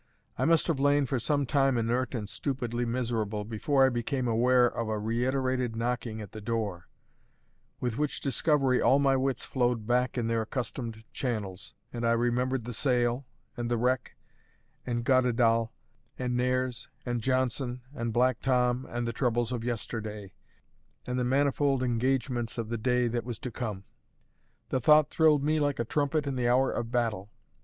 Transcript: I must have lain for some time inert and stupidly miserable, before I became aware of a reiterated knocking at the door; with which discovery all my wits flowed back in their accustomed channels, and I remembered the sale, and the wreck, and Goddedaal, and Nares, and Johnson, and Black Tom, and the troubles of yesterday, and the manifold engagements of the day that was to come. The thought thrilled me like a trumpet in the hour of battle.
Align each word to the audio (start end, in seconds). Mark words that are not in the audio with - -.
I 0.35 0.45
must 0.45 0.65
have 0.65 0.79
lain 0.79 1.05
for 1.05 1.19
some 1.19 1.45
time 1.45 1.77
inert 1.77 2.15
and 2.15 2.27
stupidly 2.27 2.85
miserable, 2.85 3.45
before 3.45 3.85
I 3.85 3.89
became 3.89 4.27
aware 4.27 4.65
of 4.65 4.89
a 4.89 4.97
reiterated 4.97 5.75
knocking 5.75 6.21
at 6.21 6.31
the 6.31 6.41
door; 6.41 6.87
with 7.79 7.99
which 7.99 8.19
discovery 8.19 8.81
all 8.81 8.97
my 8.97 9.15
wits 9.15 9.45
flowed 9.45 9.85
back 9.85 10.17
in 10.17 10.25
their 10.25 10.41
accustomed 10.41 11.03
channels, 11.13 11.75
and 11.93 12.03
I 12.03 12.13
remembered 12.13 12.65
the 12.65 12.73
sale, 12.73 13.27
and 13.55 13.69
the 13.69 13.77
wreck, 13.77 14.15
and 14.87 15.05
Goddedaal, 15.05 15.71
and 16.17 16.35
Nares, 16.35 16.89
and 17.05 17.21
Johnson, 17.21 17.81
and 17.93 18.11
Black 18.11 18.39
Tom, 18.41 18.87
and 18.89 19.07
the 19.07 19.13
troubles 19.13 19.51
of 19.51 19.63
yesterday, 19.63 20.33
and 21.05 21.19
the 21.19 21.23
manifold 21.23 21.83
engagements 21.83 22.57
of 22.57 22.69
the 22.69 22.77
day 22.79 23.07
that 23.07 23.23
was 23.23 23.37
to 23.37 23.51
come. 23.51 23.83
The 24.69 24.79
thought 24.81 25.11
thrilled 25.11 25.43
me 25.43 25.59
like 25.59 25.77
a 25.77 25.85
trumpet 25.85 26.25
in 26.25 26.37
the 26.37 26.49
hour 26.49 26.71
of 26.71 26.89
battle. 26.91 27.29